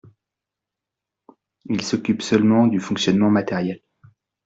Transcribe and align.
Ils 1.65 1.83
s’occupent 1.83 2.23
seulement 2.23 2.65
du 2.65 2.79
fonctionnement 2.79 3.29
matériel 3.29 3.83